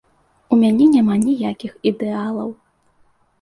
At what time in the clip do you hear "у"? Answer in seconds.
0.53-0.57